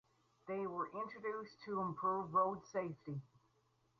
[0.47, 3.21] They were introduced to improve road safety.